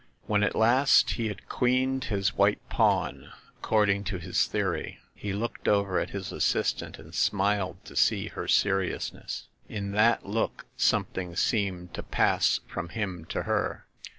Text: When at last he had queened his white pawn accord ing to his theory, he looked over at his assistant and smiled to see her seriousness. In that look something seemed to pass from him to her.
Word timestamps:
When 0.25 0.41
at 0.41 0.55
last 0.55 1.11
he 1.11 1.27
had 1.27 1.47
queened 1.47 2.05
his 2.05 2.33
white 2.33 2.59
pawn 2.69 3.33
accord 3.59 3.87
ing 3.87 4.03
to 4.05 4.17
his 4.17 4.47
theory, 4.47 4.97
he 5.13 5.31
looked 5.31 5.67
over 5.67 5.99
at 5.99 6.09
his 6.09 6.31
assistant 6.31 6.97
and 6.97 7.13
smiled 7.13 7.85
to 7.85 7.95
see 7.95 8.29
her 8.29 8.47
seriousness. 8.47 9.47
In 9.69 9.91
that 9.91 10.25
look 10.25 10.65
something 10.75 11.35
seemed 11.35 11.93
to 11.93 12.01
pass 12.01 12.61
from 12.67 12.89
him 12.89 13.25
to 13.25 13.43
her. 13.43 13.85